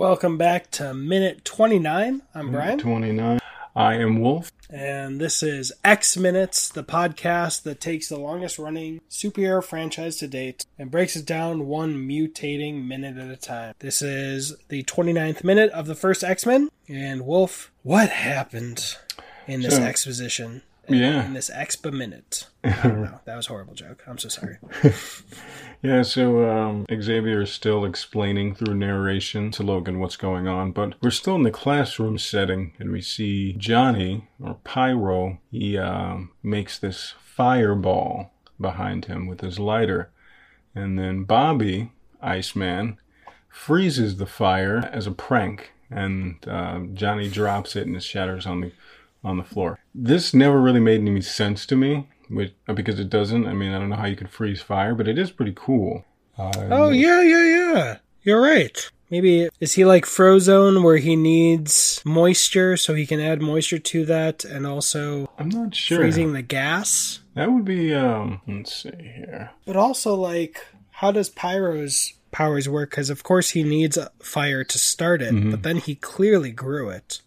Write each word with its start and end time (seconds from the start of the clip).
Welcome 0.00 0.38
back 0.38 0.70
to 0.70 0.94
minute 0.94 1.44
29. 1.44 2.22
I'm 2.34 2.50
Brian. 2.50 2.78
29. 2.78 3.38
I 3.76 3.94
am 3.96 4.18
Wolf. 4.22 4.50
And 4.70 5.20
this 5.20 5.42
is 5.42 5.72
X 5.84 6.16
Minutes, 6.16 6.70
the 6.70 6.82
podcast 6.82 7.64
that 7.64 7.82
takes 7.82 8.08
the 8.08 8.18
longest 8.18 8.58
running 8.58 9.02
superhero 9.10 9.62
franchise 9.62 10.16
to 10.16 10.26
date 10.26 10.64
and 10.78 10.90
breaks 10.90 11.16
it 11.16 11.26
down 11.26 11.66
one 11.66 11.96
mutating 11.96 12.86
minute 12.86 13.18
at 13.18 13.28
a 13.30 13.36
time. 13.36 13.74
This 13.80 14.00
is 14.00 14.56
the 14.68 14.84
29th 14.84 15.44
minute 15.44 15.70
of 15.72 15.86
the 15.86 15.94
first 15.94 16.24
X 16.24 16.46
Men. 16.46 16.70
And 16.88 17.26
Wolf, 17.26 17.70
what 17.82 18.08
happened 18.08 18.96
in 19.46 19.60
this 19.60 19.76
So- 19.76 19.82
exposition? 19.82 20.62
Yeah. 20.92 21.26
In 21.26 21.34
this 21.34 21.50
expo 21.50 21.92
minute. 21.92 22.48
I 22.64 22.70
don't 22.82 23.02
know. 23.02 23.20
That 23.24 23.36
was 23.36 23.46
a 23.46 23.50
horrible 23.50 23.74
joke. 23.74 24.02
I'm 24.06 24.18
so 24.18 24.28
sorry. 24.28 24.58
Yeah, 25.82 26.02
so 26.02 26.46
um, 26.46 26.84
Xavier 26.92 27.40
is 27.40 27.50
still 27.50 27.86
explaining 27.86 28.54
through 28.54 28.74
narration 28.74 29.50
to 29.52 29.62
Logan 29.62 29.98
what's 29.98 30.16
going 30.16 30.46
on, 30.46 30.72
but 30.72 30.94
we're 31.00 31.10
still 31.10 31.36
in 31.36 31.42
the 31.42 31.50
classroom 31.50 32.18
setting, 32.18 32.74
and 32.78 32.92
we 32.92 33.00
see 33.00 33.54
Johnny, 33.54 34.28
or 34.42 34.58
Pyro, 34.62 35.38
he 35.50 35.78
um, 35.78 36.32
makes 36.42 36.78
this 36.78 37.14
fireball 37.24 38.30
behind 38.60 39.06
him 39.06 39.26
with 39.26 39.40
his 39.40 39.58
lighter. 39.58 40.10
And 40.74 40.98
then 40.98 41.24
Bobby, 41.24 41.92
Iceman, 42.20 42.98
freezes 43.48 44.18
the 44.18 44.26
fire 44.26 44.90
as 44.92 45.06
a 45.06 45.12
prank, 45.12 45.72
and 45.90 46.46
uh, 46.46 46.80
Johnny 46.92 47.30
drops 47.30 47.74
it 47.74 47.86
and 47.86 47.96
it 47.96 48.02
shatters 48.02 48.44
on 48.44 48.60
the 48.60 48.72
on 49.24 49.36
the 49.36 49.44
floor. 49.44 49.78
This 49.94 50.32
never 50.34 50.60
really 50.60 50.80
made 50.80 51.00
any 51.00 51.20
sense 51.20 51.66
to 51.66 51.76
me, 51.76 52.08
which, 52.28 52.54
because 52.74 52.98
it 52.98 53.10
doesn't. 53.10 53.46
I 53.46 53.52
mean, 53.52 53.72
I 53.72 53.78
don't 53.78 53.90
know 53.90 53.96
how 53.96 54.06
you 54.06 54.16
could 54.16 54.30
freeze 54.30 54.62
fire, 54.62 54.94
but 54.94 55.08
it 55.08 55.18
is 55.18 55.30
pretty 55.30 55.52
cool. 55.54 56.04
Uh, 56.38 56.50
Oh, 56.70 56.90
yeah, 56.90 57.22
yeah, 57.22 57.44
yeah. 57.44 57.96
You're 58.22 58.40
right. 58.40 58.90
Maybe 59.10 59.48
is 59.58 59.74
he 59.74 59.84
like 59.84 60.04
Frozone 60.04 60.84
where 60.84 60.98
he 60.98 61.16
needs 61.16 62.00
moisture 62.04 62.76
so 62.76 62.94
he 62.94 63.06
can 63.06 63.18
add 63.18 63.42
moisture 63.42 63.80
to 63.80 64.04
that 64.06 64.44
and 64.44 64.64
also 64.64 65.28
I'm 65.36 65.48
not 65.48 65.74
sure. 65.74 65.98
freezing 65.98 66.32
the 66.32 66.42
gas? 66.42 67.18
That 67.34 67.50
would 67.50 67.64
be. 67.64 67.92
Um, 67.92 68.40
let's 68.46 68.82
see 68.84 68.90
here. 68.90 69.50
But 69.66 69.76
also, 69.76 70.14
like, 70.14 70.64
how 70.90 71.10
does 71.10 71.28
Pyro's 71.28 72.14
powers 72.30 72.68
work? 72.68 72.90
Because, 72.90 73.10
of 73.10 73.24
course, 73.24 73.50
he 73.50 73.64
needs 73.64 73.96
a 73.96 74.12
fire 74.20 74.62
to 74.62 74.78
start 74.78 75.22
it, 75.22 75.50
but 75.50 75.64
then 75.64 75.78
he 75.78 75.96
clearly 75.96 76.52
grew 76.52 76.90
it. 76.90 77.20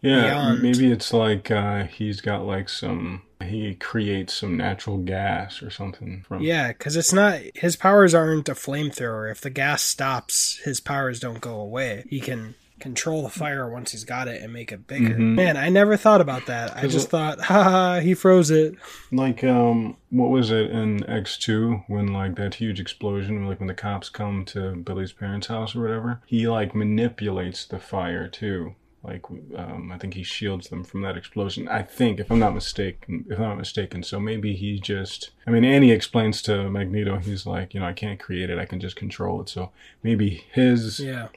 Yeah, 0.00 0.22
Beyond. 0.22 0.62
maybe 0.62 0.92
it's 0.92 1.12
like 1.12 1.50
uh, 1.50 1.84
he's 1.84 2.20
got 2.20 2.44
like 2.44 2.68
some. 2.68 3.22
He 3.42 3.74
creates 3.76 4.34
some 4.34 4.56
natural 4.56 4.98
gas 4.98 5.62
or 5.62 5.70
something 5.70 6.24
from. 6.26 6.42
Yeah, 6.42 6.68
because 6.68 6.96
it's 6.96 7.12
not, 7.12 7.40
his 7.54 7.76
powers 7.76 8.12
aren't 8.12 8.48
a 8.48 8.54
flamethrower. 8.54 9.30
If 9.30 9.40
the 9.40 9.48
gas 9.48 9.82
stops, 9.82 10.58
his 10.64 10.80
powers 10.80 11.20
don't 11.20 11.40
go 11.40 11.54
away. 11.60 12.04
He 12.10 12.18
can 12.20 12.56
control 12.80 13.22
the 13.22 13.28
fire 13.28 13.68
once 13.70 13.92
he's 13.92 14.04
got 14.04 14.28
it 14.28 14.42
and 14.42 14.52
make 14.52 14.72
it 14.72 14.86
bigger. 14.86 15.16
Man, 15.18 15.56
I 15.56 15.68
never 15.68 15.96
thought 15.96 16.20
about 16.20 16.46
that. 16.46 16.76
I 16.76 16.86
just 16.86 17.10
thought, 17.10 17.40
haha, 17.40 18.00
he 18.00 18.14
froze 18.14 18.50
it. 18.50 18.74
Like 19.10 19.42
um, 19.44 19.96
what 20.10 20.30
was 20.30 20.50
it 20.50 20.70
in 20.70 21.08
X 21.08 21.38
two 21.38 21.82
when 21.86 22.12
like 22.12 22.36
that 22.36 22.54
huge 22.54 22.80
explosion, 22.80 23.46
like 23.46 23.60
when 23.60 23.68
the 23.68 23.74
cops 23.74 24.08
come 24.08 24.44
to 24.46 24.74
Billy's 24.76 25.12
parents' 25.12 25.46
house 25.46 25.74
or 25.74 25.82
whatever? 25.82 26.20
He 26.26 26.48
like 26.48 26.74
manipulates 26.74 27.64
the 27.64 27.78
fire 27.78 28.28
too. 28.28 28.74
Like 29.02 29.24
um, 29.56 29.92
I 29.92 29.98
think 29.98 30.14
he 30.14 30.22
shields 30.22 30.68
them 30.68 30.82
from 30.84 31.02
that 31.02 31.16
explosion. 31.16 31.68
I 31.68 31.82
think, 31.82 32.18
if 32.18 32.30
I'm 32.32 32.40
not 32.40 32.54
mistaken, 32.54 33.24
if 33.30 33.38
I'm 33.38 33.44
not 33.44 33.58
mistaken. 33.58 34.02
So 34.02 34.18
maybe 34.18 34.54
he 34.54 34.80
just. 34.80 35.30
I 35.46 35.50
mean, 35.50 35.64
Annie 35.64 35.92
explains 35.92 36.42
to 36.42 36.68
Magneto, 36.68 37.16
he's 37.18 37.46
like, 37.46 37.74
you 37.74 37.80
know, 37.80 37.86
I 37.86 37.92
can't 37.92 38.18
create 38.20 38.50
it, 38.50 38.58
I 38.58 38.64
can 38.64 38.80
just 38.80 38.96
control 38.96 39.40
it. 39.40 39.48
So 39.48 39.70
maybe 40.02 40.44
his 40.52 40.98
Yeah. 41.00 41.28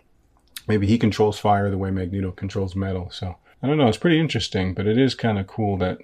maybe 0.67 0.87
he 0.87 0.97
controls 0.97 1.37
fire 1.39 1.69
the 1.69 1.77
way 1.77 1.91
Magneto 1.91 2.31
controls 2.31 2.75
metal. 2.75 3.09
So 3.11 3.35
I 3.63 3.67
don't 3.67 3.77
know. 3.77 3.87
It's 3.87 3.97
pretty 3.97 4.19
interesting, 4.19 4.73
but 4.73 4.87
it 4.87 4.97
is 4.97 5.13
kind 5.13 5.37
of 5.37 5.45
cool 5.45 5.77
that 5.77 5.99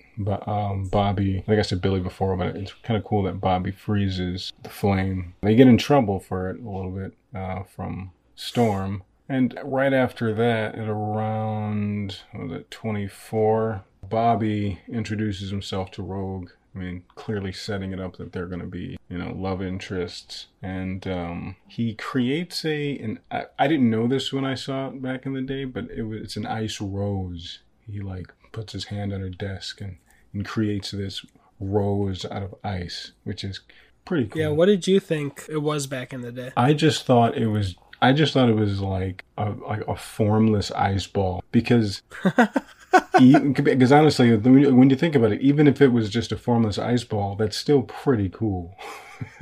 um, 0.48 0.86
Bobby, 0.90 1.44
like 1.48 1.58
I 1.58 1.64
said, 1.64 1.82
Billy 1.82 2.00
before, 2.00 2.38
but 2.38 2.56
it's 2.56 2.74
kind 2.84 2.96
of 2.98 3.04
cool 3.04 3.24
that 3.24 3.42
Bobby 3.42 3.72
freezes 3.72 4.54
the 4.62 4.70
flame. 4.70 5.34
They 5.42 5.56
get 5.56 5.68
in 5.68 5.80
trouble 5.80 6.20
for 6.20 6.52
it 6.52 6.60
a 6.62 6.70
little 6.70 6.92
bit 6.92 7.14
uh, 7.34 7.64
from 7.64 8.12
Storm. 8.36 9.02
And 9.30 9.60
right 9.64 9.94
after 9.94 10.34
that, 10.34 10.76
at 10.76 10.88
around 10.88 12.20
what 12.32 12.48
was 12.48 12.60
it 12.60 12.72
24, 12.72 13.84
Bobby 14.04 14.80
introduces 14.88 15.50
himself 15.50 15.92
to 15.92 16.04
Rogue. 16.04 16.52
I 16.74 16.80
mean, 16.80 17.04
clearly 17.16 17.52
setting 17.52 17.92
it 17.92 18.00
up 18.00 18.18
that 18.18 18.32
they're 18.32 18.46
going 18.46 18.62
to 18.62 18.68
be, 18.68 18.98
you 19.10 19.18
know, 19.18 19.34
love 19.34 19.62
interests. 19.62 20.48
And 20.62 21.08
um, 21.08 21.56
he 21.68 21.96
creates 21.96 22.64
a, 22.64 22.98
and 23.00 23.20
I, 23.32 23.46
I 23.58 23.68
didn't 23.68 23.90
know 23.90 24.08
this 24.08 24.32
when 24.32 24.46
I 24.46 24.54
saw 24.56 24.90
it 24.90 25.02
back 25.02 25.26
in 25.26 25.34
the 25.34 25.42
day, 25.42 25.66
but 25.66 25.90
it 25.90 26.04
was, 26.04 26.22
it's 26.22 26.38
an 26.38 26.46
ice 26.46 26.80
rose. 26.80 27.60
He 27.90 28.00
like 28.00 28.32
puts 28.52 28.74
his 28.74 28.86
hand 28.86 29.12
on 29.12 29.22
her 29.22 29.30
desk 29.30 29.82
and, 29.82 29.98
and 30.34 30.46
creates 30.46 30.92
this 30.92 31.26
rose 31.60 32.26
out 32.26 32.44
of 32.44 32.56
ice, 32.64 33.12
which 33.24 33.44
is 33.44 33.62
pretty 34.06 34.28
cool. 34.28 34.42
Yeah, 34.42 34.50
what 34.50 34.68
did 34.68 34.88
you 34.88 35.00
think 35.00 35.46
it 35.50 35.58
was 35.58 35.88
back 35.88 36.14
in 36.14 36.22
the 36.22 36.32
day? 36.32 36.52
I 36.56 36.74
just 36.74 37.06
thought 37.06 37.38
it 37.38 37.48
was. 37.48 37.76
I 38.02 38.14
just 38.14 38.34
thought 38.34 38.50
it 38.50 38.56
was 38.56 38.80
like 38.82 39.26
a 39.38 39.52
like 39.52 39.82
a 39.88 39.96
formless 39.96 40.72
ice 40.72 41.08
ball 41.08 41.44
because 41.52 42.02
because 43.20 43.92
honestly, 43.92 44.36
when 44.38 44.60
you- 44.60 44.76
when 44.76 44.90
you 44.90 44.96
think 44.96 45.16
about 45.16 45.32
it, 45.32 45.42
even 45.42 45.68
if 45.68 45.82
it 45.82 45.90
was 45.92 46.10
just 46.10 46.32
a 46.32 46.38
formless 46.38 46.78
ice 46.78 47.04
ball, 47.04 47.36
that's 47.36 47.58
still 47.58 47.82
pretty 47.84 48.30
cool. 48.30 48.76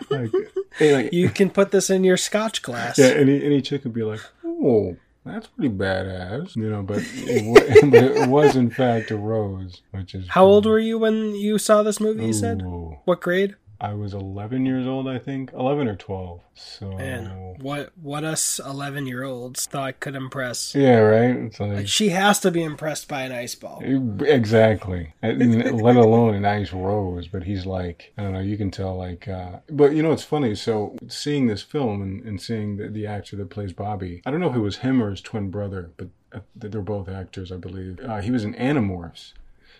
like, 0.09 0.31
like 0.79 1.13
You 1.13 1.29
can 1.29 1.49
put 1.49 1.71
this 1.71 1.89
in 1.89 2.03
your 2.03 2.17
scotch 2.17 2.61
glass. 2.61 2.97
yeah, 2.97 3.07
any 3.07 3.43
any 3.43 3.61
chick 3.61 3.83
would 3.83 3.93
be 3.93 4.03
like, 4.03 4.21
oh. 4.45 4.95
That's 5.27 5.47
pretty 5.47 5.73
badass, 5.73 6.55
you 6.55 6.69
know. 6.69 6.83
But 6.83 6.99
it, 7.03 7.43
wa- 7.43 7.89
but 7.89 8.03
it 8.03 8.29
was 8.29 8.55
in 8.55 8.69
fact 8.69 9.09
a 9.09 9.17
rose, 9.17 9.81
which 9.89 10.13
is 10.13 10.27
How 10.27 10.45
old 10.45 10.67
were 10.67 10.77
you 10.77 10.99
when 10.99 11.33
you 11.33 11.57
saw 11.57 11.81
this 11.81 11.99
movie, 11.99 12.27
you 12.27 12.33
said? 12.33 12.61
Ooh. 12.61 12.97
What 13.05 13.21
grade? 13.21 13.55
I 13.85 13.93
was 13.93 14.15
11 14.15 14.65
years 14.65 14.87
old, 14.87 15.07
I 15.07 15.19
think, 15.19 15.53
11 15.53 15.87
or 15.87 15.95
12. 15.95 16.41
So 16.55 16.91
Man, 16.93 17.55
what 17.59 17.91
what 18.01 18.23
us 18.23 18.59
11 18.65 19.05
year 19.05 19.23
olds 19.23 19.67
thought 19.67 19.99
could 19.99 20.15
impress. 20.15 20.73
Yeah, 20.73 20.97
right. 20.97 21.35
It's 21.35 21.59
like 21.59 21.87
She 21.87 22.09
has 22.09 22.39
to 22.39 22.49
be 22.49 22.63
impressed 22.63 23.07
by 23.07 23.21
an 23.21 23.31
ice 23.31 23.53
ball. 23.53 23.83
exactly, 24.25 25.13
And 25.21 25.81
let 25.81 25.97
alone 25.97 26.33
an 26.33 26.45
ice 26.45 26.73
rose. 26.73 27.27
But 27.27 27.43
he's 27.43 27.67
like, 27.67 28.11
I 28.17 28.23
don't 28.23 28.33
know. 28.33 28.39
You 28.39 28.57
can 28.57 28.71
tell, 28.71 28.95
like, 28.97 29.27
uh, 29.27 29.57
but 29.69 29.93
you 29.93 30.01
know, 30.01 30.11
it's 30.11 30.23
funny. 30.23 30.55
So 30.55 30.95
seeing 31.07 31.45
this 31.45 31.61
film 31.61 32.01
and, 32.01 32.23
and 32.23 32.41
seeing 32.41 32.77
the, 32.77 32.87
the 32.87 33.05
actor 33.05 33.35
that 33.35 33.51
plays 33.51 33.71
Bobby, 33.71 34.23
I 34.25 34.31
don't 34.31 34.39
know 34.39 34.49
if 34.49 34.55
it 34.55 34.59
was 34.59 34.77
him 34.77 35.03
or 35.03 35.11
his 35.11 35.21
twin 35.21 35.51
brother, 35.51 35.91
but 35.97 36.07
uh, 36.33 36.39
they're 36.55 36.81
both 36.81 37.07
actors, 37.07 37.51
I 37.51 37.57
believe. 37.57 37.99
Uh, 37.99 38.21
he 38.21 38.31
was 38.31 38.43
in 38.43 38.55
Animorphs. 38.55 39.33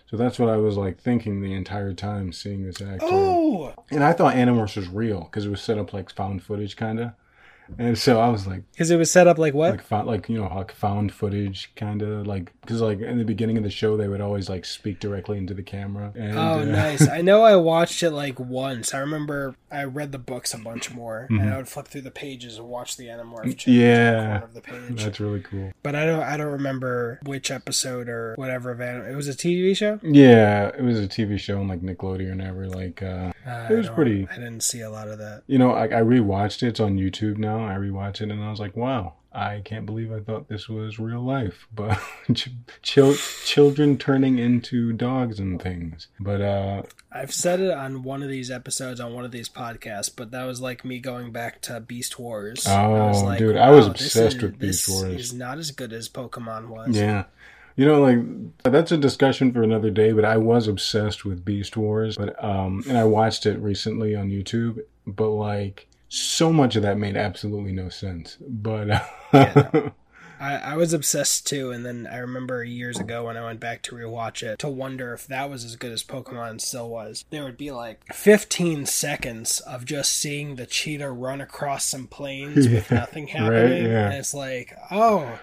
So 0.09 0.17
that's 0.17 0.38
what 0.38 0.49
I 0.49 0.57
was 0.57 0.77
like 0.77 0.99
thinking 0.99 1.41
the 1.41 1.53
entire 1.53 1.93
time 1.93 2.31
seeing 2.31 2.63
this 2.63 2.81
actor. 2.81 3.07
Oh, 3.09 3.73
And 3.89 4.03
I 4.03 4.13
thought 4.13 4.35
Animorphs 4.35 4.77
was 4.77 4.88
real 4.88 5.21
because 5.21 5.45
it 5.45 5.49
was 5.49 5.61
set 5.61 5.77
up 5.79 5.93
like 5.93 6.11
found 6.11 6.43
footage, 6.43 6.75
kind 6.75 6.99
of. 6.99 7.11
And 7.79 7.97
so 7.97 8.19
I 8.19 8.29
was 8.29 8.45
like, 8.47 8.61
because 8.71 8.91
it 8.91 8.97
was 8.97 9.11
set 9.11 9.27
up 9.27 9.37
like 9.37 9.53
what? 9.53 9.71
like 9.71 9.81
found, 9.83 10.07
like 10.07 10.29
you 10.29 10.37
know 10.37 10.53
like 10.53 10.71
found 10.71 11.11
footage 11.11 11.71
kind 11.75 12.01
of 12.01 12.27
like 12.27 12.51
because 12.61 12.81
like 12.81 12.99
in 13.01 13.17
the 13.17 13.23
beginning 13.25 13.57
of 13.57 13.63
the 13.63 13.69
show 13.69 13.97
they 13.97 14.07
would 14.07 14.21
always 14.21 14.49
like 14.49 14.65
speak 14.65 14.99
directly 14.99 15.37
into 15.37 15.53
the 15.53 15.63
camera 15.63 16.11
and 16.15 16.37
Oh, 16.37 16.59
uh, 16.59 16.63
nice. 16.65 17.07
I 17.07 17.21
know 17.29 17.43
I 17.43 17.55
watched 17.55 18.01
it 18.03 18.11
like 18.11 18.39
once. 18.39 18.93
I 18.93 18.99
remember 18.99 19.55
I 19.71 19.83
read 19.83 20.11
the 20.11 20.19
books 20.19 20.53
a 20.53 20.57
bunch 20.57 20.91
more, 20.93 21.27
and 21.29 21.49
I 21.53 21.57
would 21.57 21.67
flip 21.67 21.87
through 21.87 22.01
the 22.01 22.11
pages 22.11 22.57
and 22.57 22.67
watch 22.69 22.95
the 22.97 23.07
Animorph. 23.07 23.57
chapter 23.57 23.69
in 23.71 23.75
the 23.75 23.81
Mm-hmm. 23.81 23.81
yeah 23.81 24.43
of 24.43 24.53
the 24.53 24.61
page. 24.61 25.03
that's 25.03 25.19
really 25.19 25.41
cool 25.41 25.71
But 25.83 25.95
I 25.95 26.05
don't. 26.05 26.21
I 26.23 26.37
don't 26.37 26.51
remember 26.53 27.19
which 27.23 27.51
episode 27.51 28.07
or 28.09 28.33
whatever 28.35 28.71
of 28.71 28.79
Anim- 28.81 29.05
It 29.11 29.15
was 29.15 29.27
a 29.27 29.33
TV 29.33 29.75
show. 29.75 29.99
yeah 30.03 30.67
it 30.67 30.81
was 30.83 30.99
a 30.99 31.07
tv 31.07 31.37
show 31.39 31.59
on 31.59 31.67
like 31.67 31.81
nickelodeon 31.81 32.45
ever 32.45 32.67
like 32.67 33.01
uh 33.03 33.31
Uh, 33.45 33.67
It 33.69 33.75
was 33.75 33.87
I 33.89 33.93
pretty- 33.93 34.27
I 34.31 34.35
didn't 34.35 34.61
see 34.63 34.81
a 34.81 34.89
lot 34.89 35.07
of 35.07 35.17
that. 35.19 35.43
you 35.47 35.57
know 35.57 35.71
I, 35.71 35.85
I 35.85 36.01
rewatched 36.01 36.63
it 36.63 36.67
it's 36.67 36.79
on 36.79 36.97
youtube 36.97 37.37
now 37.37 37.54
i 37.59 37.75
rewatched 37.75 38.21
it 38.21 38.31
and 38.31 38.43
i 38.43 38.49
was 38.49 38.59
like 38.59 38.75
wow 38.75 39.13
i 39.33 39.61
can't 39.66 39.85
believe 39.85 40.11
i 40.11 40.19
thought 40.19 40.47
this 40.47 40.67
was 40.69 40.97
real 40.99 41.22
life 41.22 41.67
but 41.75 41.99
ch- 42.34 42.49
children 42.81 43.97
turning 43.97 44.37
into 44.40 44.93
dogs 44.93 45.40
and 45.40 45.61
things 45.61 46.07
but 46.19 46.41
uh 46.41 46.81
I've 47.11 47.34
said 47.34 47.61
it 47.61 47.72
on 47.72 48.03
one 48.03 48.22
of 48.23 48.28
these 48.29 48.52
episodes 48.52 48.99
on 48.99 49.13
one 49.13 49.23
of 49.23 49.31
these 49.31 49.47
podcasts, 49.47 50.11
but 50.13 50.31
that 50.31 50.43
was 50.43 50.59
like 50.59 50.84
me 50.84 50.99
going 50.99 51.31
back 51.31 51.61
to 51.61 51.79
Beast 51.79 52.19
Wars. 52.19 52.66
Oh, 52.67 52.73
I 52.73 53.07
was 53.07 53.23
Oh, 53.23 53.37
dude, 53.37 53.55
I 53.55 53.72
was 53.72 53.87
"Wow, 53.87 53.93
this 53.93 54.02
obsessed 54.02 54.35
is- 54.35 54.41
with 54.43 54.59
Beast 54.59 54.90
Wars." 54.90 55.13
Is 55.13 55.34
not 55.34 55.57
as 55.57 55.72
good 55.72 55.93
as 55.93 56.09
Pokemon 56.09 56.67
was. 56.67 56.90
Yeah. 56.90 57.23
You 57.78 57.85
know, 57.85 58.02
like 58.02 58.17
that's 58.63 58.91
a 58.91 58.97
discussion 58.97 59.53
for 59.53 59.63
another 59.63 59.90
day, 59.90 60.11
but 60.11 60.25
I 60.25 60.35
was 60.35 60.67
obsessed 60.67 61.23
with 61.23 61.46
Beast 61.46 61.78
Wars. 61.78 62.17
But 62.17 62.35
um 62.43 62.84
and 62.90 62.97
I 62.97 63.05
watched 63.05 63.46
it 63.46 63.59
recently 63.59 64.13
on 64.13 64.29
YouTube, 64.29 64.79
but 65.07 65.29
like 65.29 65.87
so 66.16 66.53
much 66.53 66.76
of 66.76 66.84
that 66.84 66.97
made 66.97 67.17
absolutely 67.17 67.72
no 67.72 67.90
sense. 67.90 68.38
But 68.41 68.88
Yeah. 69.34 69.90
I, 70.38 70.56
I 70.56 70.76
was 70.76 70.91
obsessed 70.91 71.47
too, 71.47 71.72
and 71.72 71.85
then 71.85 72.08
I 72.12 72.17
remember 72.17 72.62
years 72.64 73.00
ago 73.00 73.26
when 73.26 73.38
I 73.38 73.46
went 73.46 73.62
back 73.62 73.82
to 73.84 73.96
rewatch 73.96 74.44
it 74.44 74.59
to 74.59 74.67
wonder 74.67 75.14
if 75.14 75.28
that 75.28 75.50
was 75.50 75.64
as 75.64 75.78
good 75.78 75.94
as 75.94 76.03
Pokemon 76.03 76.59
still 76.59 76.90
was. 76.90 77.23
There 77.29 77.44
would 77.46 77.56
be 77.58 77.72
like 77.72 78.14
15 78.14 78.85
seconds 78.85 79.62
of 79.62 79.85
just 79.85 80.14
seeing 80.14 80.56
the 80.56 80.66
cheetah 80.66 81.09
run 81.09 81.40
across 81.40 81.85
some 81.85 82.08
plains 82.08 82.67
with 82.67 82.91
Yeah, 82.91 82.97
nothing 83.00 83.26
right, 83.26 83.32
happening, 83.34 83.85
yeah. 83.85 84.06
and 84.08 84.14
it's 84.16 84.34
like, 84.34 84.73
oh 84.91 85.40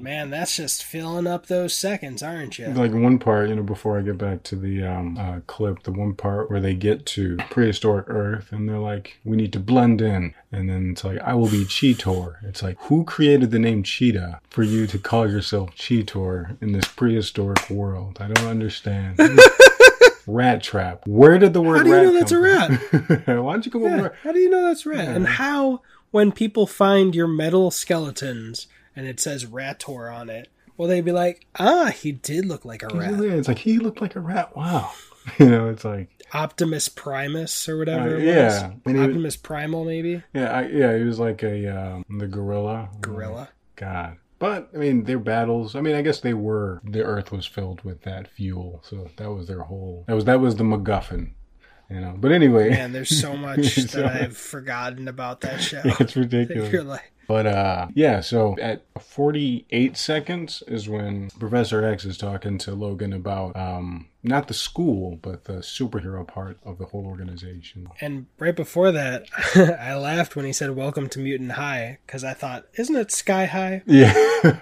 man, 0.00 0.30
that's 0.30 0.56
just 0.56 0.82
filling 0.84 1.26
up 1.26 1.46
those 1.46 1.74
seconds, 1.74 2.22
aren't 2.22 2.58
you? 2.58 2.68
like 2.68 2.92
one 2.92 3.18
part, 3.18 3.48
you 3.48 3.56
know, 3.56 3.62
before 3.62 3.98
I 3.98 4.02
get 4.02 4.18
back 4.18 4.42
to 4.44 4.56
the 4.56 4.82
um, 4.84 5.18
uh, 5.18 5.40
clip, 5.46 5.82
the 5.82 5.92
one 5.92 6.14
part 6.14 6.50
where 6.50 6.60
they 6.60 6.74
get 6.74 7.04
to 7.06 7.36
prehistoric 7.50 8.06
Earth 8.08 8.52
and 8.52 8.68
they're 8.68 8.78
like, 8.78 9.18
we 9.24 9.36
need 9.36 9.52
to 9.52 9.60
blend 9.60 10.00
in. 10.00 10.34
And 10.50 10.68
then 10.68 10.90
it's 10.92 11.04
like, 11.04 11.18
I 11.20 11.34
will 11.34 11.48
be 11.50 11.64
Cheetor. 11.64 12.36
It's 12.44 12.62
like, 12.62 12.78
who 12.82 13.04
created 13.04 13.50
the 13.50 13.58
name 13.58 13.82
Cheetah 13.82 14.40
for 14.50 14.62
you 14.62 14.86
to 14.86 14.98
call 14.98 15.30
yourself 15.30 15.74
Cheetor 15.76 16.56
in 16.62 16.72
this 16.72 16.86
prehistoric 16.88 17.68
world? 17.70 18.18
I 18.20 18.28
don't 18.28 18.48
understand. 18.48 19.18
Rattrap. 20.26 21.06
Where 21.06 21.38
did 21.38 21.52
the 21.52 21.60
word 21.62 21.78
How 21.78 21.82
do 21.84 21.90
you 21.90 22.02
know 22.02 22.12
that's 22.12 22.32
a 22.32 22.38
rat? 22.38 22.70
Why 23.26 23.52
don't 23.52 23.66
you 23.66 23.72
come 23.72 23.82
Yeah, 23.82 23.94
over? 23.96 24.16
how 24.22 24.32
do 24.32 24.38
you 24.38 24.50
know 24.50 24.62
that's 24.62 24.86
rat? 24.86 25.04
Yeah. 25.04 25.14
And 25.14 25.26
how, 25.26 25.82
when 26.12 26.30
people 26.32 26.66
find 26.66 27.14
your 27.14 27.26
metal 27.26 27.70
skeletons 27.70 28.68
and 28.96 29.06
it 29.06 29.20
says 29.20 29.44
Rator 29.46 30.12
on 30.14 30.28
it, 30.30 30.48
well, 30.76 30.88
they'd 30.88 31.04
be 31.04 31.12
like, 31.12 31.46
ah, 31.58 31.86
he 31.94 32.12
did 32.12 32.46
look 32.46 32.64
like 32.64 32.82
a 32.82 32.88
rat? 32.88 33.14
It's 33.20 33.48
like, 33.48 33.58
he 33.58 33.78
looked 33.78 34.00
like 34.00 34.16
a 34.16 34.20
rat. 34.20 34.56
Wow. 34.56 34.92
You 35.38 35.48
know, 35.50 35.68
it's 35.68 35.84
like, 35.84 36.08
Optimus 36.34 36.88
Primus 36.88 37.68
or 37.68 37.76
uh, 37.76 37.78
whatever 37.78 38.16
it 38.16 38.24
yeah. 38.24 38.44
was. 38.44 38.62
And 38.86 38.98
was- 38.98 39.06
Optimus 39.08 39.36
Primal, 39.36 39.84
maybe? 39.84 40.20
yeah, 40.34 40.50
I, 40.50 40.66
yeah, 40.66 40.96
he 40.98 41.04
was 41.04 41.20
like 41.20 41.44
a, 41.44 41.68
um, 41.68 42.04
the 42.18 42.26
gorilla. 42.26 42.88
Gorilla. 43.00 43.50
God. 43.76 44.16
But 44.40 44.70
I 44.74 44.78
mean, 44.78 45.04
their 45.04 45.20
battles. 45.20 45.76
I 45.76 45.80
mean, 45.80 45.94
I 45.94 46.02
guess 46.02 46.18
they 46.18 46.34
were. 46.34 46.80
The 46.82 47.04
Earth 47.04 47.30
was 47.30 47.46
filled 47.46 47.82
with 47.84 48.02
that 48.02 48.26
fuel, 48.26 48.82
so 48.82 49.08
that 49.16 49.30
was 49.30 49.46
their 49.46 49.60
whole. 49.62 50.02
That 50.08 50.14
was 50.14 50.24
that 50.24 50.40
was 50.40 50.56
the 50.56 50.64
MacGuffin, 50.64 51.30
you 51.88 52.00
know. 52.00 52.16
But 52.18 52.32
anyway, 52.32 52.70
Man, 52.70 52.90
there's 52.90 53.20
so 53.20 53.36
much 53.48 53.76
that 53.76 53.90
So- 53.90 54.04
I've 54.04 54.36
forgotten 54.36 55.06
about 55.06 55.42
that 55.42 55.58
show. 55.62 55.82
it's 55.84 56.16
ridiculous. 56.16 56.72
You're 56.72 56.82
like, 56.82 57.12
But 57.32 57.46
uh, 57.46 57.86
yeah. 57.94 58.20
So 58.20 58.56
at 58.60 58.82
48 59.00 59.96
seconds 59.96 60.62
is 60.68 60.88
when 60.88 61.30
Professor 61.38 61.82
X 61.84 62.04
is 62.04 62.18
talking 62.18 62.58
to 62.58 62.74
Logan 62.74 63.12
about 63.14 63.56
um, 63.56 64.08
not 64.22 64.48
the 64.48 64.54
school, 64.54 65.18
but 65.22 65.44
the 65.44 65.54
superhero 65.54 66.26
part 66.26 66.58
of 66.64 66.76
the 66.78 66.84
whole 66.84 67.06
organization. 67.06 67.88
and 68.02 68.26
right 68.38 68.54
before 68.54 68.92
that, 68.92 69.24
I 69.54 69.94
laughed 69.94 70.36
when 70.36 70.44
he 70.44 70.52
said, 70.52 70.76
Welcome 70.76 71.08
to 71.08 71.18
Mutant 71.18 71.52
High, 71.52 71.98
because 72.06 72.22
I 72.22 72.34
thought, 72.34 72.66
Isn't 72.74 72.96
it 72.96 73.10
Sky 73.10 73.46
High? 73.46 73.82
Yeah, 73.86 74.12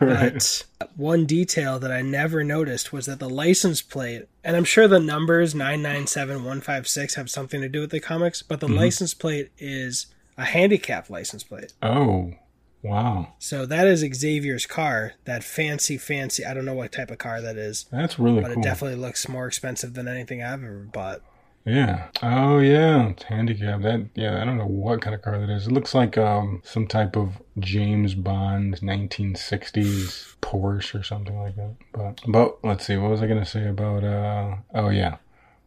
right. 0.01 0.65
But 0.79 0.91
one 0.97 1.27
detail 1.27 1.79
that 1.81 1.91
I 1.91 2.03
never 2.03 2.45
noticed 2.45 2.93
was 2.93 3.07
that 3.07 3.19
the 3.19 3.29
license 3.29 3.83
plate, 3.83 4.27
and 4.45 4.57
I'm 4.57 4.65
sure 4.65 4.87
the 4.87 5.01
numbers 5.01 5.55
997156 5.55 7.15
have 7.17 7.31
something 7.31 7.61
to 7.61 7.69
do 7.69 7.81
with 7.81 7.91
the 7.91 8.01
comics, 8.01 8.43
but 8.43 8.61
the 8.61 8.67
Mm-hmm. 8.67 8.77
license 8.77 9.15
plate 9.15 9.51
is 9.59 10.07
a 10.39 10.45
handicap 10.45 11.11
license 11.11 11.43
plate. 11.43 11.73
Oh, 11.83 12.33
wow. 12.83 13.35
So 13.39 13.67
that 13.67 13.87
is 13.87 14.01
Xavier's 14.01 14.67
car, 14.67 15.15
that 15.25 15.45
fancy, 15.45 15.99
fancy, 15.99 16.45
I 16.45 16.55
don't 16.55 16.65
know 16.65 16.75
what 16.75 16.93
type 16.93 17.11
of 17.11 17.19
car 17.19 17.41
that 17.41 17.57
is, 17.57 17.87
That's 17.91 18.19
really 18.19 18.41
but 18.41 18.53
cool. 18.53 18.63
it 18.63 18.65
definitely 18.65 18.99
looks 18.99 19.29
more 19.29 19.47
expensive 19.47 19.95
than 19.95 20.09
anything 20.09 20.43
I've 20.43 20.63
ever 20.65 20.89
bought. 20.93 21.21
Yeah. 21.67 22.09
Oh 22.23 22.59
yeah, 22.59 23.11
it's 23.11 23.25
handicap. 23.25 23.83
That 23.83 24.07
yeah, 24.15 24.41
I 24.41 24.45
don't 24.47 24.57
know 24.57 24.65
what 24.67 25.03
kind 25.03 25.15
of 25.15 25.21
car 25.21 25.39
that 25.39 25.51
is. 25.51 25.67
It 25.67 25.73
looks 25.73 25.95
like 25.95 26.17
um 26.17 26.63
some 26.65 26.87
type 26.87 27.17
of 27.17 27.35
James 27.59 28.15
Bond 28.15 28.81
1960s 28.81 30.37
Porsche 30.41 30.99
or 30.99 31.03
something 31.03 31.39
like 31.39 31.57
that. 31.57 31.75
But 31.93 32.21
but 32.27 32.65
let's 32.65 32.87
see, 32.87 32.97
what 32.97 33.11
was 33.11 33.21
I 33.23 33.27
gonna 33.27 33.45
say 33.45 33.69
about 33.69 34.05
uh 34.05 34.57
oh 34.75 34.89
yeah. 34.89 35.17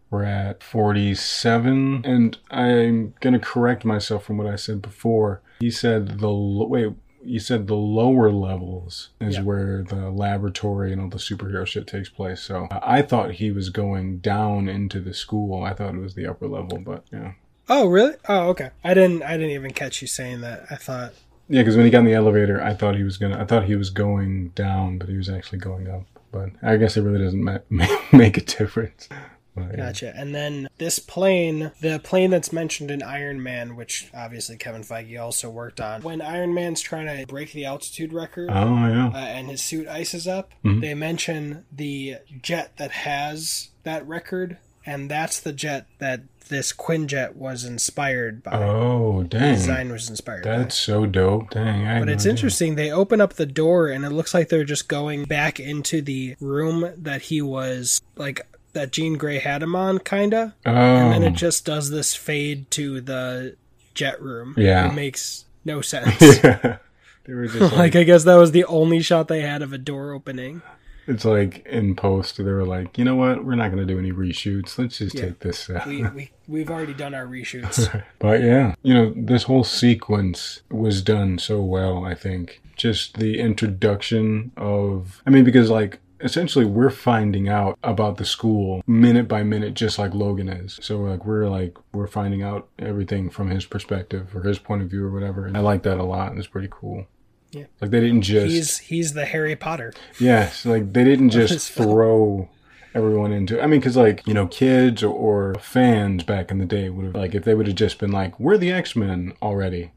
We're 0.09 0.24
at 0.25 0.62
47 0.62 2.01
and 2.06 2.38
I'm 2.51 3.13
gonna 3.21 3.39
correct 3.39 3.83
myself 3.86 4.25
from 4.25 4.38
what 4.38 4.48
I 4.48 4.56
said 4.57 4.81
before. 4.81 5.42
He 5.59 5.71
said 5.71 6.19
the 6.19 6.31
wait 6.31 6.94
you 7.25 7.40
said 7.40 7.68
the 7.68 7.75
lower 7.75 8.31
levels 8.31 9.10
is 9.22 9.36
Yeah. 9.36 9.44
where 9.44 9.84
the 9.84 10.10
laboratory 10.10 10.92
and 10.92 11.02
all 11.02 11.10
the 11.10 11.18
superhero 11.18 11.66
shit 11.66 11.88
takes 11.88 12.10
place. 12.10 12.42
So 12.42 12.68
I 12.72 13.02
thought 13.02 13.31
he 13.34 13.52
was 13.52 13.70
going 13.70 14.20
down 14.20 14.68
into 14.68 15.00
the 15.00 15.14
school. 15.14 15.64
I 15.64 15.74
thought 15.74 15.96
it 15.96 16.00
was 16.02 16.16
the 16.16 16.28
upper 16.28 16.48
level, 16.48 16.80
but 16.80 17.04
yeah. 17.12 17.34
Oh, 17.70 17.88
really? 17.88 18.16
Oh, 18.28 18.50
okay. 18.50 18.72
I 18.84 18.94
didn't 18.94 19.24
I 19.24 19.34
didn't 19.38 19.52
even 19.52 19.72
catch 19.72 20.02
you 20.02 20.08
saying 20.08 20.42
that. 20.42 20.66
I 20.70 20.75
thought 20.75 21.14
Yeah, 21.50 21.62
because 21.62 21.75
when 21.75 21.86
he 21.86 21.92
got 21.92 22.00
in 22.00 22.06
the 22.06 22.14
elevator, 22.14 22.62
I 22.62 22.74
thought 22.74 22.96
he 22.96 23.04
was 23.04 23.18
gonna. 23.18 23.40
I 23.40 23.46
thought 23.46 23.66
he 23.66 23.76
was 23.76 23.90
going 23.90 24.50
down, 24.50 24.98
but 24.98 25.08
he 25.10 25.18
was 25.18 25.30
actually 25.30 25.60
going 25.60 25.88
up. 25.90 26.04
But 26.31 26.50
I 26.62 26.78
guess 26.78 26.98
it 26.98 27.02
really 27.04 27.24
doesn't 27.24 27.44
ma- 27.69 27.88
make 28.12 28.38
a 28.38 28.42
difference. 28.42 29.08
Yeah. 29.56 29.76
Gotcha. 29.76 30.14
And 30.16 30.34
then 30.34 30.68
this 30.78 30.98
plane, 31.00 31.72
the 31.82 32.00
plane 32.00 32.32
that's 32.32 32.52
mentioned 32.52 32.90
in 32.92 33.04
Iron 33.04 33.42
Man, 33.44 33.76
which 33.76 34.10
obviously 34.14 34.58
Kevin 34.58 34.82
Feige 34.82 35.22
also 35.22 35.50
worked 35.50 35.80
on, 35.80 36.02
when 36.02 36.22
Iron 36.22 36.54
Man's 36.54 36.82
trying 36.82 37.06
to 37.06 37.26
break 37.28 37.52
the 37.54 37.66
altitude 37.66 38.14
record 38.14 38.50
Oh 38.52 38.88
yeah. 38.88 39.08
uh, 39.14 39.18
and 39.18 39.50
his 39.50 39.62
suit 39.62 39.88
ices 39.88 40.28
up, 40.28 40.52
Mhm. 40.66 40.82
they 40.82 40.94
mention 40.94 41.66
the 41.72 42.18
jet 42.42 42.78
that 42.78 42.92
has 42.92 43.70
that 43.84 44.08
record, 44.08 44.58
and 44.86 45.10
that's 45.12 45.40
the 45.40 45.54
jet 45.54 45.86
that 46.00 46.22
this 46.50 46.74
Quinjet 46.74 47.36
was 47.36 47.64
inspired 47.64 48.44
by. 48.44 48.52
Oh 48.54 49.22
The 49.24 49.28
dang. 49.30 49.54
design 49.56 49.92
was 49.92 50.10
inspired 50.10 50.44
by. 50.44 50.58
That's 50.58 50.78
so 50.78 51.06
dope. 51.06 51.52
Dang. 51.52 51.88
I 51.88 52.00
But 52.00 52.10
it's 52.10 52.26
interesting. 52.26 52.76
They 52.76 52.92
open 52.92 53.22
up 53.22 53.34
the 53.34 53.46
door 53.46 53.88
and 53.88 54.04
it 54.04 54.10
looks 54.10 54.34
like 54.34 54.50
they're 54.50 54.66
just 54.66 54.90
going 54.90 55.24
back 55.24 55.58
into 55.60 56.02
the 56.02 56.36
room 56.42 56.92
that 56.98 57.24
he 57.24 57.42
was 57.42 58.02
like 58.18 58.46
that 58.74 58.92
Jean 58.92 59.18
Grey 59.18 59.40
had 59.40 59.62
him 59.64 59.75
on, 59.75 60.00
kinda. 60.00 60.54
Oh. 60.66 60.72
And 60.72 61.12
then 61.14 61.24
it 61.24 61.34
oh. 61.34 61.36
just 61.36 61.66
does 61.66 61.90
this 61.90 62.16
fade 62.16 62.70
to 62.72 63.02
the 63.02 63.56
jet 63.94 64.22
room. 64.22 64.56
Yeah. 64.58 64.90
It 64.92 64.96
makes 64.96 65.46
no 65.66 65.81
sense. 65.94 66.20
yeah. 66.22 66.78
They 67.25 67.34
were 67.34 67.48
just 67.48 67.62
like, 67.62 67.74
like 67.74 67.96
I 67.96 68.04
guess 68.04 68.24
that 68.25 68.36
was 68.36 68.52
the 68.52 68.66
only 68.66 69.02
shot 69.02 69.28
they 69.28 69.42
had 69.42 69.62
of 69.62 69.72
a 69.74 69.78
door 69.78 70.12
opening. 70.12 70.62
it's 71.08 71.24
like 71.25 71.66
in 71.68 71.96
post 71.96 72.38
they 72.38 72.44
were 72.44 72.66
like, 72.66 72.98
you 72.98 73.06
know 73.06 73.16
what, 73.16 73.46
we're 73.46 73.56
not 73.56 73.70
gonna 73.70 73.86
do 73.86 74.00
any 74.00 74.12
reshoots. 74.12 74.78
Let's 74.78 74.98
just 74.98 75.16
Yeah. 75.16 75.26
take 75.26 75.40
this 75.40 75.69
out. 75.69 75.86
We 75.88 76.04
we 76.04 76.31
we've 76.48 76.69
already 76.69 76.94
done 76.94 77.14
our 77.14 77.26
reshoots. 77.26 78.04
But 78.19 78.42
yeah, 78.42 78.76
you 78.84 78.94
know, 78.94 79.14
this 79.16 79.44
whole 79.44 79.64
sequence 79.64 80.62
was 80.69 81.02
done 81.02 81.38
so 81.40 81.62
well, 81.62 82.04
I 82.06 82.16
think. 82.16 82.62
Just 82.76 83.18
the 83.19 83.40
introduction 83.40 84.52
of, 84.58 85.22
I 85.28 85.30
mean, 85.30 85.44
because 85.44 85.69
like, 85.69 86.00
essentially 86.24 86.66
we're 86.66 86.90
finding 86.90 87.50
out 87.50 87.78
about 87.84 88.18
the 88.18 88.25
school 88.25 88.84
minute 88.88 89.28
by 89.28 89.44
minute, 89.44 89.74
just 89.74 90.00
like 90.00 90.14
Logan 90.14 90.50
is. 90.50 90.80
So 90.81 90.98
like, 91.00 91.25
we're 91.25 91.50
like, 91.50 91.78
we're 91.94 92.08
finding 92.08 92.42
out 92.42 92.70
everything 92.80 93.30
from 93.30 93.50
his 93.50 93.66
perspective 93.66 94.36
or 94.36 94.44
his 94.44 94.60
point 94.60 94.81
of 94.81 94.90
view 94.90 95.06
or 95.06 95.12
whatever. 95.12 95.46
And 95.46 95.58
I 95.58 95.60
like 95.60 95.84
that 95.84 96.00
a 96.00 96.04
lot. 96.04 96.31
And 96.31 96.40
it's 96.40 96.48
pretty 96.48 96.70
cool. 96.72 97.06
Yeah. 97.52 97.66
Like 97.81 97.92
they 97.92 98.00
didn't 98.00 98.24
just, 98.24 98.52
he's 98.52 98.78
he's 98.80 99.14
the 99.14 99.25
Harry 99.25 99.56
Potter. 99.56 99.94
Yes, 100.19 100.66
like 100.66 100.92
they 100.94 101.04
didn't 101.04 101.30
just 101.42 101.71
throw 101.71 102.50
everyone 102.95 103.31
into. 103.31 103.62
I 103.62 103.68
mean, 103.68 103.80
because 103.80 103.97
like 103.97 104.26
you 104.26 104.33
know, 104.33 104.47
kids 104.47 105.04
or 105.04 105.56
fans 105.59 106.24
back 106.24 106.52
in 106.52 106.57
the 106.57 106.66
day 106.66 106.90
would 106.90 107.06
have 107.06 107.16
like 107.16 107.36
if 107.36 107.44
they 107.44 107.54
would 107.54 107.68
have 107.68 107.76
just 107.76 108.00
been 108.00 108.12
like, 108.12 108.40
"We're 108.40 108.57
the 108.57 108.71
X 108.71 108.95
Men 108.95 109.33
already," 109.42 109.92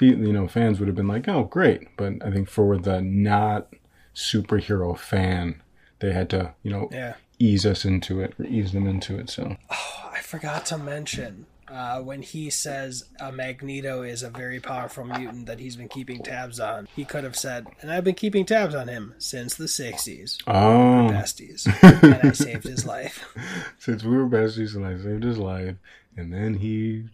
you 0.00 0.32
know, 0.32 0.48
fans 0.48 0.78
would 0.78 0.88
have 0.88 0.96
been 0.96 1.08
like, 1.08 1.28
"Oh, 1.28 1.44
great." 1.44 1.94
But 1.96 2.14
I 2.24 2.30
think 2.30 2.48
for 2.48 2.78
the 2.78 3.02
not 3.02 3.68
superhero 4.14 4.96
fan, 4.98 5.60
they 6.04 6.12
had 6.12 6.28
to 6.30 6.52
you 6.62 6.70
know 6.70 6.88
Yeah. 6.92 7.14
ease 7.38 7.64
us 7.66 7.84
into 7.84 8.20
it 8.20 8.34
or 8.38 8.44
ease 8.46 8.72
them 8.72 8.86
into 8.86 9.18
it. 9.18 9.30
So 9.30 9.56
Oh, 9.70 10.10
I 10.12 10.20
forgot 10.20 10.66
to 10.66 10.78
mention 10.78 11.46
uh, 11.66 12.00
when 12.00 12.20
he 12.20 12.50
says 12.50 13.04
a 13.18 13.32
Magneto 13.32 14.02
is 14.02 14.22
a 14.22 14.28
very 14.28 14.60
powerful 14.60 15.02
mutant 15.04 15.46
that 15.46 15.58
he's 15.60 15.76
been 15.76 15.88
keeping 15.88 16.22
tabs 16.22 16.60
on. 16.60 16.86
He 16.94 17.04
could 17.06 17.24
have 17.24 17.36
said, 17.36 17.66
"And 17.80 17.90
I've 17.90 18.04
been 18.04 18.14
keeping 18.14 18.44
tabs 18.44 18.74
on 18.74 18.86
him 18.88 19.14
since 19.18 19.54
the 19.54 19.64
'60s, 19.64 20.38
oh, 20.46 21.08
besties, 21.10 21.66
and 22.02 22.28
I 22.28 22.32
saved 22.32 22.64
his 22.64 22.84
life." 22.84 23.24
since 23.78 24.04
we 24.04 24.14
were 24.14 24.28
besties 24.28 24.76
and 24.76 24.84
I 24.86 25.02
saved 25.02 25.24
his 25.24 25.38
life, 25.38 25.76
and 26.18 26.32
then 26.32 26.54
he 26.54 27.04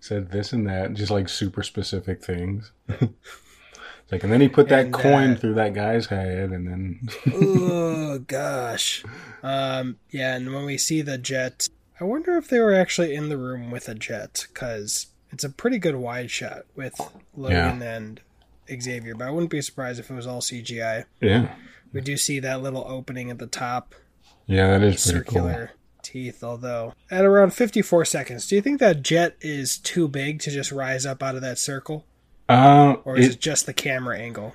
said 0.00 0.30
this 0.30 0.54
and 0.54 0.66
that, 0.66 0.94
just 0.94 1.10
like 1.10 1.28
super 1.28 1.62
specific 1.62 2.24
things. 2.24 2.72
Like, 4.10 4.24
and 4.24 4.32
then 4.32 4.40
he 4.40 4.48
put 4.48 4.68
that 4.70 4.90
coin 4.90 5.36
through 5.36 5.54
that 5.54 5.74
guy's 5.74 6.06
head, 6.06 6.50
and 6.50 6.66
then 6.66 7.08
oh 7.34 8.18
gosh, 8.20 9.04
um, 9.42 9.98
yeah. 10.10 10.34
And 10.34 10.54
when 10.54 10.64
we 10.64 10.78
see 10.78 11.02
the 11.02 11.18
jet, 11.18 11.68
I 12.00 12.04
wonder 12.04 12.36
if 12.36 12.48
they 12.48 12.58
were 12.58 12.74
actually 12.74 13.14
in 13.14 13.28
the 13.28 13.36
room 13.36 13.70
with 13.70 13.88
a 13.88 13.94
jet 13.94 14.46
because 14.48 15.08
it's 15.30 15.44
a 15.44 15.50
pretty 15.50 15.78
good 15.78 15.96
wide 15.96 16.30
shot 16.30 16.62
with 16.74 16.98
Logan 17.36 17.82
and 17.82 18.20
Xavier. 18.80 19.14
But 19.14 19.28
I 19.28 19.30
wouldn't 19.30 19.50
be 19.50 19.60
surprised 19.60 20.00
if 20.00 20.10
it 20.10 20.14
was 20.14 20.26
all 20.26 20.40
CGI. 20.40 21.04
yeah, 21.20 21.54
We 21.92 22.00
do 22.00 22.16
see 22.16 22.40
that 22.40 22.62
little 22.62 22.86
opening 22.88 23.30
at 23.30 23.38
the 23.38 23.46
top, 23.46 23.94
yeah, 24.46 24.68
that 24.68 24.82
is 24.82 25.04
pretty 25.04 25.18
circular 25.18 25.72
teeth. 26.02 26.42
Although 26.42 26.94
at 27.10 27.24
around 27.24 27.52
54 27.52 28.06
seconds, 28.06 28.46
do 28.46 28.56
you 28.56 28.62
think 28.62 28.80
that 28.80 29.02
jet 29.02 29.36
is 29.42 29.76
too 29.76 30.08
big 30.08 30.40
to 30.40 30.50
just 30.50 30.72
rise 30.72 31.04
up 31.04 31.22
out 31.22 31.34
of 31.34 31.42
that 31.42 31.58
circle, 31.58 31.98
cool. 31.98 32.04
Uh, 32.48 32.96
or 33.04 33.18
is 33.18 33.26
it, 33.26 33.32
it, 33.32 33.40
just 33.40 33.66
the 33.66 33.74
camera 33.74 34.18
angle? 34.18 34.54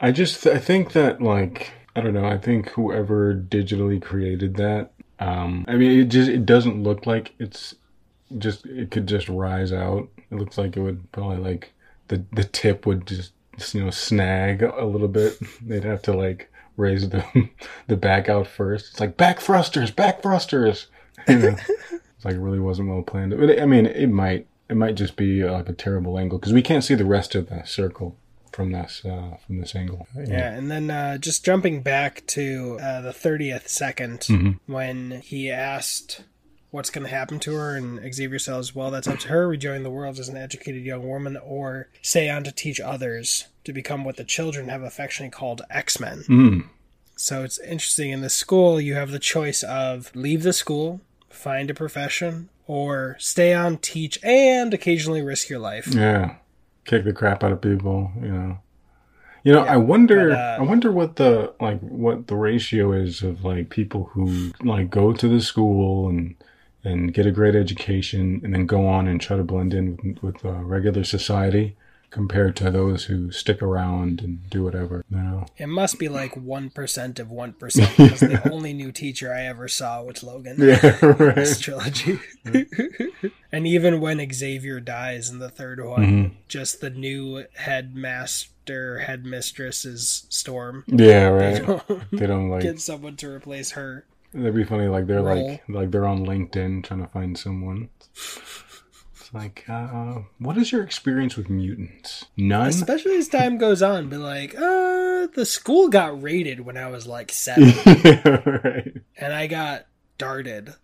I 0.00 0.12
just 0.12 0.46
I 0.46 0.58
think 0.58 0.92
that 0.92 1.22
like 1.22 1.72
I 1.94 2.00
don't 2.00 2.14
know. 2.14 2.26
I 2.26 2.38
think 2.38 2.70
whoever 2.70 3.34
digitally 3.34 4.00
created 4.00 4.56
that. 4.56 4.92
Um, 5.18 5.64
I 5.66 5.76
mean, 5.76 5.98
it 5.98 6.04
just 6.04 6.28
it 6.28 6.44
doesn't 6.44 6.82
look 6.82 7.06
like 7.06 7.34
it's 7.38 7.74
just 8.38 8.66
it 8.66 8.90
could 8.90 9.06
just 9.06 9.28
rise 9.28 9.72
out. 9.72 10.08
It 10.30 10.36
looks 10.36 10.58
like 10.58 10.76
it 10.76 10.80
would 10.80 11.10
probably 11.12 11.38
like 11.38 11.72
the 12.08 12.24
the 12.32 12.44
tip 12.44 12.84
would 12.86 13.06
just 13.06 13.32
you 13.72 13.82
know 13.82 13.90
snag 13.90 14.62
a 14.62 14.84
little 14.84 15.08
bit. 15.08 15.38
They'd 15.62 15.84
have 15.84 16.02
to 16.02 16.12
like 16.12 16.52
raise 16.76 17.08
the 17.08 17.24
the 17.86 17.96
back 17.96 18.28
out 18.28 18.46
first. 18.46 18.90
It's 18.90 19.00
like 19.00 19.16
back 19.16 19.40
thrusters, 19.40 19.90
back 19.90 20.22
thrusters. 20.22 20.88
You 21.28 21.38
know, 21.38 21.56
it's 21.90 22.24
like 22.24 22.36
it 22.36 22.40
really 22.40 22.60
wasn't 22.60 22.88
well 22.88 23.02
planned. 23.02 23.36
But 23.36 23.60
I 23.60 23.66
mean, 23.66 23.86
it 23.86 24.06
might 24.06 24.46
it 24.68 24.76
might 24.76 24.94
just 24.94 25.16
be 25.16 25.42
uh, 25.42 25.52
like 25.52 25.68
a 25.68 25.72
terrible 25.72 26.18
angle 26.18 26.38
because 26.38 26.52
we 26.52 26.62
can't 26.62 26.84
see 26.84 26.94
the 26.94 27.04
rest 27.04 27.34
of 27.34 27.48
the 27.48 27.64
circle 27.64 28.16
from 28.52 28.72
this 28.72 29.02
uh, 29.04 29.36
from 29.46 29.60
this 29.60 29.74
angle. 29.74 30.06
Yeah, 30.16 30.50
and 30.52 30.70
then 30.70 30.90
uh, 30.90 31.18
just 31.18 31.44
jumping 31.44 31.82
back 31.82 32.26
to 32.28 32.78
uh, 32.80 33.00
the 33.02 33.12
thirtieth 33.12 33.66
2nd 33.66 34.26
Mm-hmm. 34.26 34.72
when 34.72 35.20
he 35.22 35.50
asked 35.50 36.24
what's 36.70 36.90
going 36.90 37.04
to 37.04 37.10
happen 37.10 37.38
to 37.40 37.54
her, 37.54 37.76
and 37.76 38.00
Xavier 38.14 38.38
says, 38.38 38.74
"Well, 38.74 38.90
that's 38.90 39.06
up 39.08 39.18
to 39.20 39.28
her. 39.28 39.46
Rejoin 39.48 39.82
the 39.82 39.90
world 39.90 40.18
as 40.18 40.28
an 40.28 40.36
educated 40.36 40.84
young 40.84 41.06
woman, 41.06 41.36
or 41.36 41.88
stay 42.02 42.28
on 42.28 42.44
to 42.44 42.52
teach 42.52 42.80
others 42.80 43.46
to 43.64 43.72
become 43.72 44.04
what 44.04 44.16
the 44.16 44.24
children 44.24 44.68
have 44.68 44.82
affectionately 44.82 45.30
called 45.36 45.62
X 45.70 46.00
Men." 46.00 46.24
Mm. 46.28 46.68
So 47.16 47.44
it's 47.44 47.58
interesting. 47.58 48.10
In 48.10 48.20
the 48.20 48.28
school, 48.30 48.80
you 48.80 48.94
have 48.94 49.10
the 49.10 49.18
choice 49.18 49.62
of 49.62 50.14
leave 50.14 50.42
the 50.42 50.52
school, 50.52 51.00
find 51.30 51.70
a 51.70 51.74
profession, 51.74 52.48
or 52.66 53.16
stay 53.18 53.54
on, 53.54 53.78
teach, 53.78 54.18
and 54.22 54.72
occasionally 54.74 55.22
risk 55.22 55.48
your 55.48 55.58
life. 55.58 55.86
Yeah, 55.88 56.36
kick 56.84 57.04
the 57.04 57.12
crap 57.12 57.44
out 57.44 57.52
of 57.52 57.60
people. 57.60 58.10
You 58.20 58.28
know. 58.28 58.58
You 59.44 59.52
know, 59.52 59.64
Yeah, 59.64 59.74
I 59.74 59.76
wonder. 59.76 60.30
but, 60.30 60.38
uh, 60.38 60.56
I 60.58 60.62
wonder 60.62 60.90
what 60.90 61.16
the 61.16 61.52
like 61.60 61.78
what 61.80 62.26
the 62.26 62.34
ratio 62.34 62.90
is 62.92 63.22
of 63.22 63.44
like 63.44 63.70
people 63.70 64.10
who 64.12 64.50
like 64.64 64.90
go 64.90 65.12
to 65.12 65.28
the 65.28 65.40
school 65.40 66.08
and 66.08 66.34
and 66.82 67.14
get 67.14 67.26
a 67.26 67.30
great 67.30 67.54
education 67.54 68.40
and 68.42 68.52
then 68.52 68.66
go 68.66 68.88
on 68.88 69.06
and 69.06 69.20
try 69.20 69.36
to 69.36 69.44
blend 69.44 69.72
in 69.72 69.96
with, 70.02 70.22
with 70.22 70.44
uh, 70.44 70.50
regular 70.64 71.04
society 71.04 71.76
compared 72.10 72.56
to 72.56 72.70
those 72.70 73.04
who 73.04 73.30
stick 73.30 73.60
around 73.62 74.20
and 74.20 74.48
do 74.48 74.62
whatever. 74.64 75.04
You 75.10 75.18
know. 75.18 75.46
It 75.58 75.66
must 75.68 75.98
be 75.98 76.08
like 76.08 76.34
1% 76.34 77.18
of 77.18 77.28
1% 77.28 77.58
because 77.96 78.20
the 78.20 78.50
only 78.50 78.72
new 78.72 78.92
teacher 78.92 79.32
I 79.34 79.42
ever 79.46 79.68
saw 79.68 80.02
was 80.02 80.22
Logan. 80.22 80.56
Yeah. 80.58 80.96
Right. 81.02 81.34
This 81.34 81.58
trilogy. 81.60 82.20
and 83.52 83.66
even 83.66 84.00
when 84.00 84.32
Xavier 84.32 84.80
dies 84.80 85.30
in 85.30 85.38
the 85.38 85.50
third 85.50 85.84
one, 85.84 85.96
Mm-hmm. 86.06 86.34
just 86.48 86.80
the 86.80 86.90
new 86.90 87.44
headmaster, 87.54 88.98
headmistress 89.00 89.84
is 89.84 90.26
Storm. 90.28 90.84
Yeah. 90.86 91.30
They 91.30 91.60
Right. 91.60 91.66
don't 91.66 92.10
They 92.12 92.26
don't 92.26 92.48
like. 92.50 92.62
get 92.62 92.80
someone 92.80 93.16
to 93.16 93.28
replace 93.30 93.72
her. 93.72 94.04
That'd 94.32 94.54
be 94.54 94.64
funny. 94.64 94.86
Like 94.88 95.06
they're 95.06 95.22
Roll. 95.22 95.50
like 95.52 95.62
like 95.68 95.90
they're 95.90 96.06
on 96.06 96.26
LinkedIn 96.26 96.84
trying 96.84 97.00
to 97.00 97.08
find 97.08 97.38
someone. 97.38 97.88
It's 99.26 99.34
like, 99.34 99.64
uh, 99.68 100.20
what 100.38 100.56
is 100.56 100.70
your 100.70 100.84
experience 100.84 101.36
with 101.36 101.50
mutants? 101.50 102.26
None. 102.36 102.68
Especially 102.68 103.16
as 103.16 103.26
time 103.28 103.58
goes 103.58 103.82
on, 103.82 104.08
but 104.08 104.20
like, 104.20 104.54
uh, 104.54 105.26
the 105.34 105.44
school 105.44 105.88
got 105.88 106.22
raided 106.22 106.60
when 106.60 106.76
I 106.76 106.86
was 106.88 107.08
like 107.08 107.32
seven, 107.32 107.72
yeah, 108.04 108.22
right. 108.64 108.92
and 109.16 109.32
I 109.32 109.48
got 109.48 109.86
darted. 110.16 110.74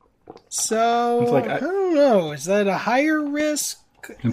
So 0.48 1.22
It's 1.22 1.30
like 1.30 1.46
I, 1.46 1.56
I- 1.56 1.60
don't 1.60 1.94
know. 1.94 2.32
Is 2.32 2.46
that 2.46 2.66
a 2.66 2.78
higher 2.78 3.22
risk 3.24 3.78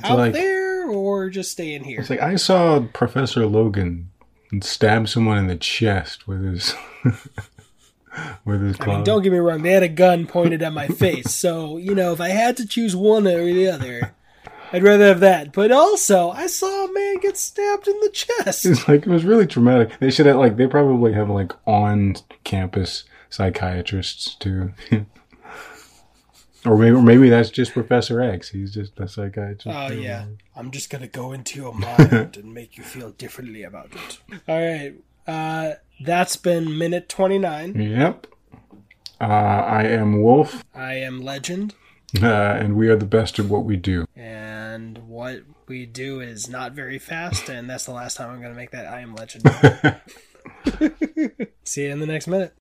out 0.04 0.18
like- 0.18 0.34
there, 0.34 0.89
or 0.89 1.30
just 1.30 1.51
staying 1.51 1.84
here? 1.84 2.00
It's 2.00 2.10
like 2.10 2.22
I 2.22 2.36
saw 2.36 2.80
Professor 2.94 3.46
Logan 3.46 4.10
stab 4.62 5.08
someone 5.08 5.38
in 5.38 5.46
the 5.48 5.56
chest 5.56 6.28
with 6.28 6.44
his 6.44 6.74
with 8.46 8.62
his 8.62 8.80
I 8.80 8.84
claw. 8.84 8.96
mean, 8.96 9.04
don't 9.04 9.22
get 9.22 9.32
me 9.32 9.38
wrong. 9.39 9.62
They 9.62 9.72
had 9.72 9.84
a 9.84 9.89
gun 9.89 10.25
pointed 10.28 10.62
at 10.62 10.74
my 10.74 10.88
face, 10.88 11.32
so 11.34 11.78
you 11.78 11.96
know, 11.96 12.13
if 12.13 12.22
I 12.22 12.30
had 12.30 12.58
to 12.58 12.68
choose 12.68 12.96
one 12.96 13.28
or 13.28 13.44
the 13.44 13.68
other, 13.68 14.13
I'd 14.72 14.84
rather 14.84 15.08
have 15.08 15.20
that. 15.22 15.54
But 15.54 15.72
also, 15.72 16.30
I 16.30 16.48
saw 16.48 16.86
a 16.86 16.94
man 16.94 17.20
get 17.20 17.38
stabbed 17.38 17.88
in 17.88 18.00
the 18.01 18.10
chest. 18.10 18.66
It's 18.66 18.88
like 18.88 19.01
it 19.01 19.10
was 19.10 19.25
really 19.25 19.48
traumatic. 19.48 19.98
They 20.00 20.12
should 20.12 20.25
have 20.25 20.38
like 20.38 20.58
they 20.58 20.68
probably 20.68 21.13
have 21.13 21.30
like 21.30 21.54
on 21.66 22.16
campus 22.44 23.04
psychiatrists 23.30 24.36
too. 24.36 24.74
or 26.66 26.78
maybe 26.78 26.96
or 26.96 27.01
maybe 27.01 27.30
that's 27.30 27.50
just 27.50 27.74
Professor 27.74 28.22
X. 28.22 28.50
He's 28.50 28.74
just 28.74 29.00
a 29.00 29.08
psychiatrist. 29.08 29.68
Oh 29.68 29.92
yeah, 29.92 30.25
I'm 30.56 30.72
just 30.72 30.89
gonna 30.89 31.08
go 31.08 31.32
into 31.32 31.60
your 31.60 31.74
mind 31.74 32.38
and 32.38 32.54
make 32.54 32.78
you 32.78 32.84
feel 32.84 33.12
differently 33.12 33.63
about 33.63 33.92
it. 33.94 34.20
All 34.48 34.58
right, 34.60 34.94
uh, 35.28 35.75
that's 36.01 36.36
been 36.36 36.77
minute 36.77 37.10
29. 37.10 37.79
Yep. 37.79 38.27
Uh, 39.22 39.25
I 39.25 39.84
am 39.84 40.22
Wolf, 40.22 40.63
I 40.74 40.94
am 40.94 41.22
Legend, 41.22 41.75
uh, 42.22 42.25
and 42.25 42.77
we 42.77 42.88
are 42.88 42.96
the 42.96 43.03
best 43.06 43.38
at 43.38 43.48
what 43.48 43.65
we 43.65 43.75
do. 43.75 44.06
and 44.15 44.98
what 45.10 45.41
we 45.68 45.86
do 45.86 46.22
is 46.22 46.48
not 46.50 46.72
very 46.72 46.98
fast, 46.98 47.50
and 47.50 47.70
that's 47.70 47.84
the 47.86 47.91
last 47.91 48.15
time 48.15 48.29
I'm 48.29 48.41
gonna 48.41 48.53
make 48.53 48.72
that 48.72 48.88
I 48.88 49.01
am 49.01 49.15
Legend. 49.15 49.44
See 51.65 51.84
you 51.84 51.89
in 51.89 52.00
the 52.00 52.08
next 52.08 52.27
minute. 52.27 52.53